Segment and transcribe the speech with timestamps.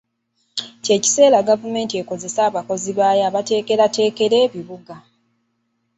[0.83, 4.95] Kye kiseera gavumenti ekozese abakozi baayo abateekerateekera ebibuga.